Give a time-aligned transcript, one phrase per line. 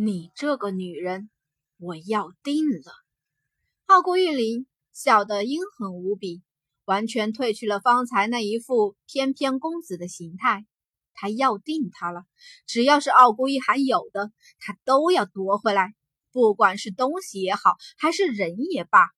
[0.00, 1.28] 你这个女人，
[1.76, 2.92] 我要定了。
[3.86, 6.40] 傲孤玉林笑得阴狠无比，
[6.84, 10.64] 完全褪去了方才那一副翩翩公子的形态。
[11.14, 12.22] 他要定他了，
[12.64, 14.30] 只要是傲孤一寒有的，
[14.60, 15.94] 他都要夺回来。
[16.30, 19.08] 不管是东西也好，还是人也罢，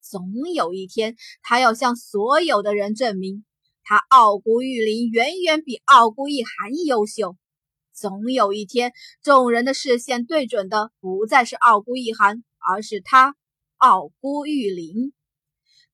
[0.00, 3.44] 总有一天，他要向所有的人证明，
[3.82, 7.36] 他傲孤玉林远远比傲孤一寒优秀。
[7.98, 8.92] 总有一天，
[9.24, 13.34] 众人的视线对准的不再是傲孤一寒，而是他
[13.76, 15.12] 傲孤玉林。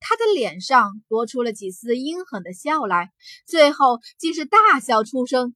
[0.00, 3.10] 他的脸上多出了几丝阴狠的笑来，
[3.46, 5.54] 最后竟是大笑出声：“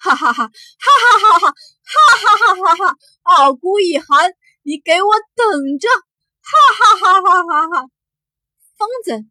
[0.00, 2.96] 哈哈哈，哈哈哈哈，哈哈哈哈！
[3.24, 5.88] 傲孤一寒，你给我等着！
[5.90, 7.90] 哈哈哈哈哈哈！”
[8.78, 9.28] 疯子！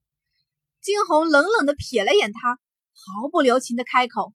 [0.80, 2.60] 惊鸿冷冷的瞥了眼他，
[2.94, 4.32] 毫不留情的开口。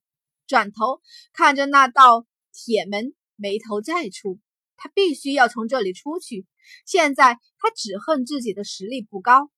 [0.50, 1.00] 转头
[1.32, 4.40] 看着那道铁门，眉头再蹙。
[4.74, 6.44] 他必须要从这里出去。
[6.84, 9.48] 现在他只恨自己的实力不高。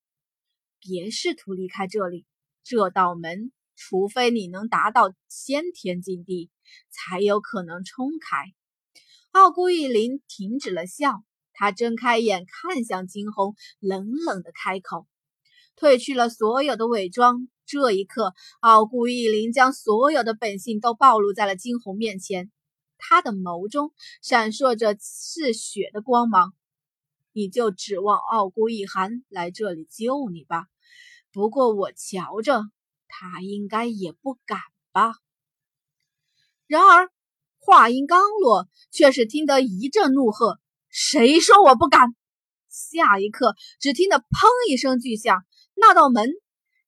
[0.80, 2.26] 别试图离开这里。
[2.62, 6.50] 这道门，除非你能达到先天境地，
[6.90, 8.52] 才有可能冲开。
[9.30, 15.06] 傲孤一林停止了笑，他睁开眼看向惊鸿，冷冷的开口，
[15.74, 17.48] 褪去了所有的伪装。
[17.72, 22.52] 这一刻，傲孤一林将所有的本性都暴露在了惊鸿面前。
[22.98, 26.52] 他的眸中闪烁着嗜血的光芒。
[27.32, 30.66] 你就指望傲孤一寒来这里救你吧？
[31.32, 32.60] 不过我瞧着，
[33.08, 34.58] 他应该也不敢
[34.92, 35.14] 吧。
[36.66, 37.10] 然而
[37.58, 40.60] 话音刚落，却是听得一阵怒喝
[40.92, 42.14] ：“谁说我不敢？”
[42.68, 45.42] 下一刻，只听得砰一声巨响，
[45.74, 46.28] 那道门。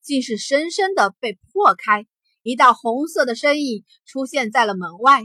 [0.05, 2.05] 竟是深深的被破开，
[2.43, 5.23] 一道红色的身影出现在了门外。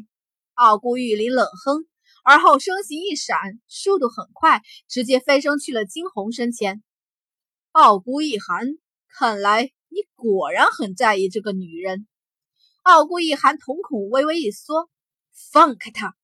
[0.55, 1.87] 傲孤玉林冷哼，
[2.25, 6.83] 而后身形一闪，速度很快，直接飞升去了惊鸿身前。
[7.73, 8.67] 傲孤一寒，
[9.07, 12.07] 看来你果然很在意这个女人。
[12.83, 14.89] 傲孤一寒瞳孔微微一缩，
[15.53, 16.17] 放开她！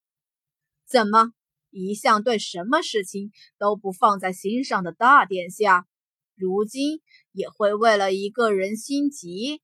[0.88, 1.32] 怎么，
[1.70, 5.86] 一向对什么事情都不放在心上的大殿下，
[6.34, 7.03] 如今？
[7.36, 9.60] 也会为了一个人心急。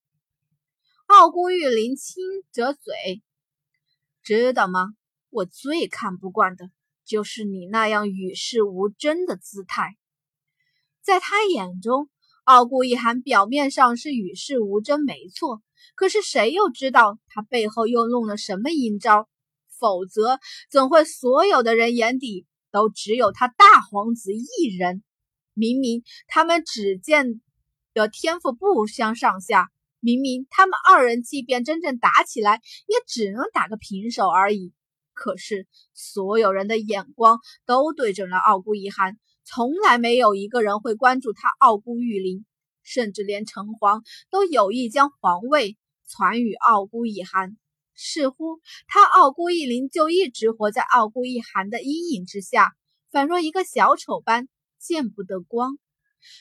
[1.07, 2.23] 傲孤玉林轻
[2.53, 3.23] 着嘴，
[4.23, 4.95] 知道吗？
[5.31, 6.71] 我最看不惯的
[7.07, 9.97] 就是你那样与世无争的姿态。
[11.01, 12.11] 在他眼中，
[12.45, 15.63] 傲孤一寒表面上是与世无争，没错。
[15.95, 19.31] 可是谁又知道他背后又弄了什么阴招？
[19.79, 20.39] 否则，
[20.71, 25.03] 怎会所有的人眼底都只有他大皇子一人？
[25.55, 27.41] 明明他们只见。
[27.95, 29.71] 的天赋不相上下，
[30.01, 34.73] 明明他们二人即便真正打起来，也只能打个平手而已。
[35.15, 42.47] 可是所有人的眼光都对准了傲孤一寒，从来没有一个人会关注他傲孤玉林，
[42.83, 45.77] 甚至连城隍都有意将皇位
[46.09, 47.57] 传与傲孤一寒。
[47.95, 52.73] 似乎他傲孤一林就一直活在傲孤一寒的阴影之下，
[53.11, 54.49] 仿若一个小丑般
[54.79, 55.79] 见不得光。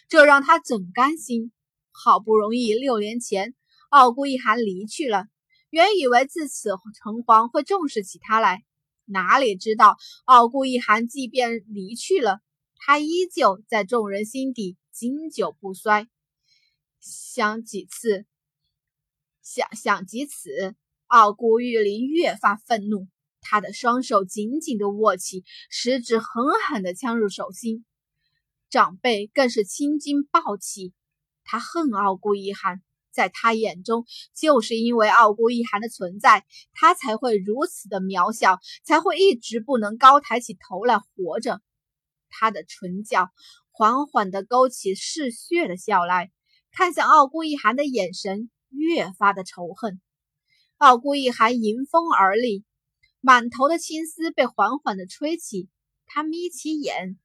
[0.09, 1.51] 这让他怎甘心？
[1.91, 3.53] 好不容易六年前，
[3.89, 5.25] 傲孤一寒离去了，
[5.69, 8.63] 原以为自此城隍会重视起他来，
[9.05, 12.39] 哪里知道傲孤一寒即便离去了，
[12.77, 16.07] 他依旧在众人心底经久不衰。
[17.01, 18.25] 想几次，
[19.41, 20.75] 想想及此，
[21.07, 23.09] 傲孤玉林越发愤怒，
[23.41, 26.27] 他的双手紧紧地握起，食指狠
[26.69, 27.85] 狠地呛入手心。
[28.71, 30.93] 长辈更是青筋暴起，
[31.43, 41.59] 他恨傲孤一寒，在他眼中，就是因为傲孤一寒的存在，他才会如此的渺小，才会一直不能高抬起头来活着。
[42.29, 43.29] 他的唇角
[43.71, 46.31] 缓缓地勾起嗜血的笑来，
[46.71, 49.99] 看向傲孤一寒的眼神越发的仇恨。
[50.77, 52.63] 傲孤一寒迎风而立，
[53.19, 55.67] 满头的青丝被缓缓地吹起，
[56.05, 57.17] 他眯起眼。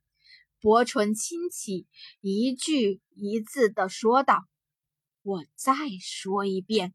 [0.66, 1.86] 薄唇轻启，
[2.20, 4.44] 一句一字的说道
[5.22, 5.72] ：“我再
[6.02, 6.92] 说一遍，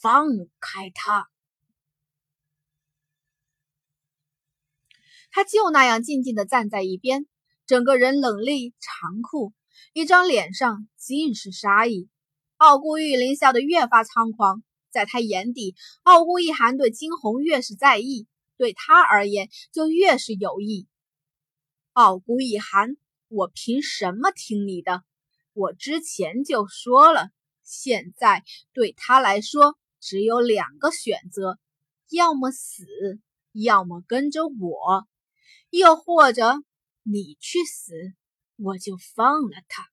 [0.00, 0.28] 放
[0.60, 1.28] 开他。”
[5.32, 7.26] 他就那样静静的站在一边，
[7.66, 9.52] 整个人冷厉残酷，
[9.92, 12.08] 一张脸上尽是杀意。
[12.58, 20.86] 傲孤玉林笑得越发猖狂，在他眼底，傲孤一寒对惊鸿越是在意，对他而言就越是有益。
[21.98, 22.96] 傲孤一寒，
[23.26, 25.02] 我凭什么听你的？
[25.52, 27.30] 我之前就说了，
[27.64, 31.58] 现在对他来说只有两个选择：
[32.08, 32.86] 要么死，
[33.50, 35.08] 要么跟着我。
[35.70, 36.62] 又或者
[37.02, 37.92] 你去死，
[38.54, 39.88] 我就放了他。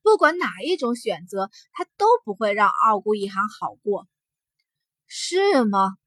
[0.00, 4.08] 不管哪一种选择，他都不会让傲孤一寒好过，
[5.06, 5.98] 是吗？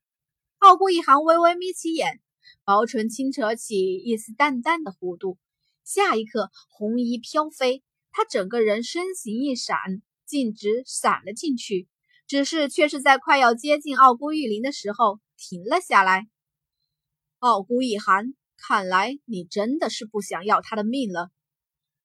[0.57, 2.19] 傲孤一寒微微眯起眼，
[2.63, 5.37] 薄唇轻扯起一丝淡淡的弧度。
[5.83, 9.77] 下一刻，红衣飘飞，他整个人身形一闪，
[10.25, 11.87] 径直闪了进去。
[12.27, 16.27] 只是却是在快要接近傲孤玉林的时候停了下来。
[17.39, 21.29] 傲孤一寒，看来你真的是不想要他的命了。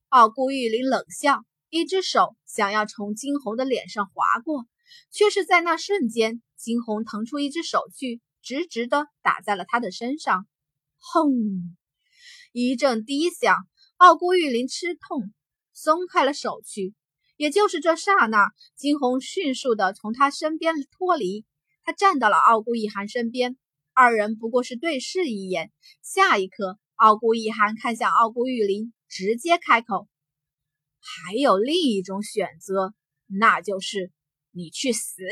[0.07, 4.65] 傲孤玉林冷笑，一只手想要从惊鸿的脸上划过，
[5.11, 10.45] 却是在那瞬间，惊鸿腾出一只手去，直直的打在了他的身上。
[10.99, 11.31] 轰！
[12.51, 13.55] 一阵低响。
[13.97, 15.33] 傲孤玉林吃痛，
[15.71, 16.93] 松开了手去。
[17.37, 21.45] 也就是这刹那，惊鸿迅速的从他身边脱离，
[21.83, 23.57] 他站到了傲孤一寒身边。
[23.93, 30.07] 二人不过是对视一眼，下一刻，傲孤一寒看向傲孤玉林，直接开口
[30.99, 32.93] ：“还有另一种选择，
[33.27, 34.11] 那就是
[34.51, 35.23] 你去死。”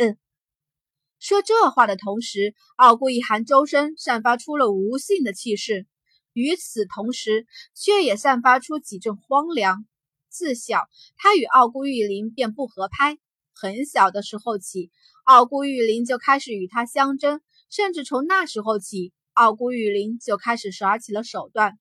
[1.22, 5.86] 说这话的同时，傲孤一寒周身散发出了无性的气势。
[6.34, 7.46] 与此同时，
[7.76, 9.86] 却也散发出几阵荒凉。
[10.30, 10.88] 自小，
[11.18, 13.20] 他与傲孤玉林便不合拍。
[13.54, 14.90] 很小的时候起，
[15.24, 17.40] 傲孤玉林就开始与他相争，
[17.70, 21.78] 甚至从那时候起，傲孤玉林就开始耍起了手段。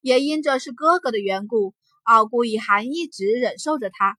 [0.00, 1.74] 也因着是哥哥的缘故，
[2.04, 4.16] 傲孤一寒一直忍受着他。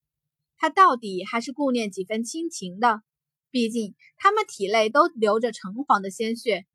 [0.57, 3.01] 他到底还是顾念几分亲情的，
[3.51, 6.65] 毕竟他们体内都流着橙黄的鲜血。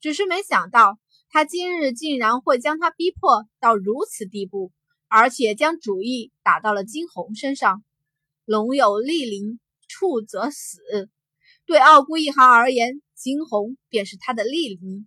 [0.00, 0.98] 只是没想到。
[1.30, 4.72] 他今日竟然会将他逼迫到如此地步，
[5.08, 7.84] 而且将主意打到了金红身上。
[8.46, 10.80] 龙有莅临，处则死。
[11.66, 15.06] 对傲孤一寒而言，金红便是他的莅临。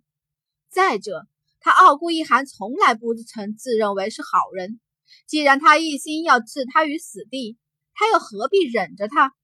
[0.68, 1.26] 再者，
[1.58, 4.78] 他傲孤一寒从来不曾自认为是好人。
[5.26, 7.58] 既然他一心要置他于死地，
[7.94, 9.34] 他又何必忍着他？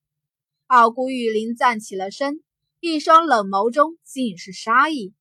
[0.69, 2.43] 傲孤玉林站起了身，
[2.81, 5.13] 一双冷眸中尽是杀意。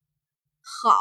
[0.62, 0.94] 好。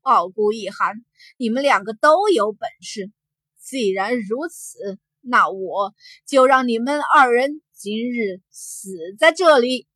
[0.00, 1.02] 傲孤一寒，
[1.38, 3.10] 你们两个都有本事。
[3.58, 5.94] 既然如此，那我
[6.26, 9.86] 就让你们二人今日死在这里。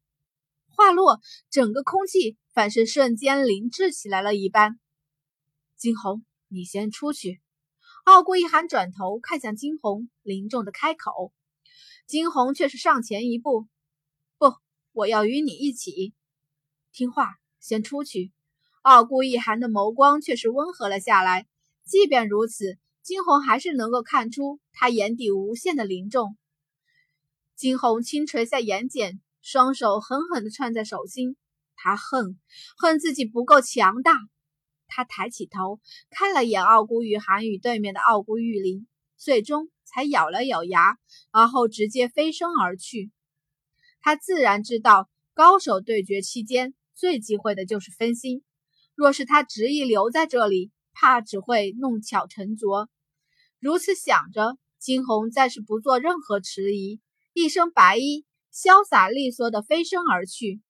[0.69, 1.21] 话落，
[1.51, 4.81] 整个空气反是瞬间凝滞起来了一般。
[5.77, 7.43] 金红，你先出去。
[8.05, 11.35] 傲孤一寒转头看向金红，凝重的开口。
[12.07, 13.67] 金红却是上前一步：“，
[14.99, 16.13] 我要与你一起。
[16.93, 18.33] 听话，先出去。”
[18.83, 21.47] 傲孤一寒的眸光却是温和了下来，
[21.85, 26.37] 即便如此，金红还是能够看出他眼底无限的凝重。
[27.55, 31.37] 金红轻垂下眼睑，双手狠狠地串在手心，
[31.77, 32.37] 他恨
[32.77, 34.15] 恨自己不够强大。
[34.89, 35.79] 他抬起头，
[36.11, 40.99] 看了眼傲孤玉寒与对面的傲孤玉林，最终才咬了咬牙，
[41.31, 43.13] 而后直接飞身而去。
[44.01, 48.43] 他自然知道，高手对决期间最忌讳的就是分心。
[48.95, 52.89] 若是他执意留在这里，怕只会弄巧成拙。
[53.61, 57.01] 如此想着，金红再是不做任何迟疑，
[57.33, 60.61] 一身白衣，潇洒利索地飞身而去。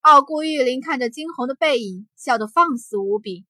[0.00, 3.46] 傲孤玉林看着金红的背影，笑得放肆无比。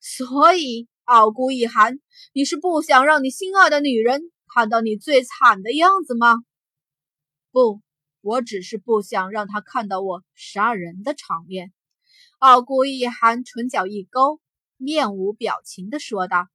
[0.00, 1.98] 所以，傲孤一寒，
[2.32, 4.20] 你是不想让你心爱的女人
[4.52, 6.36] 看到你最惨的样子吗？
[7.50, 7.80] 不，
[8.26, 11.72] 我只是不想让他看到我杀人的场面。
[12.40, 14.40] 傲骨一寒唇角一勾，
[14.76, 16.48] 面无表情地说道。